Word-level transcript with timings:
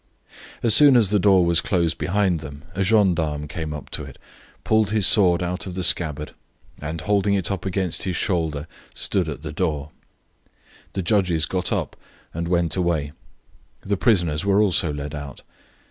As 0.63 0.73
soon 0.73 0.97
as 0.97 1.11
the 1.11 1.19
door 1.19 1.45
was 1.45 1.61
closed 1.61 1.99
behind 1.99 2.39
them 2.39 2.63
a 2.73 2.83
gendarme 2.83 3.47
came 3.47 3.71
up 3.71 3.91
to 3.91 4.03
it, 4.03 4.17
pulled 4.63 4.89
his 4.89 5.05
sword 5.05 5.43
out 5.43 5.67
of 5.67 5.75
the 5.75 5.83
scabbard, 5.83 6.33
and, 6.79 7.01
holding 7.01 7.35
it 7.35 7.51
up 7.51 7.67
against 7.67 8.01
his 8.01 8.15
shoulder, 8.15 8.67
stood 8.95 9.29
at 9.29 9.43
the 9.43 9.53
door. 9.53 9.91
The 10.93 11.03
judges 11.03 11.45
got 11.45 11.71
up 11.71 11.95
and 12.33 12.47
went 12.47 12.75
away. 12.75 13.11
The 13.81 13.95
prisoners 13.95 14.43
were 14.43 14.59
also 14.59 14.91
led 14.91 15.13
out. 15.13 15.43